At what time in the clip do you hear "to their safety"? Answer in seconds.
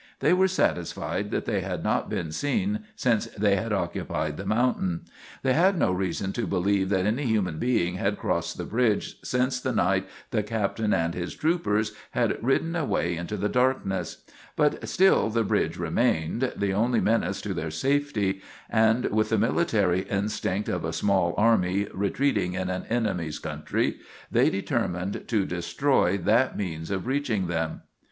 17.41-18.41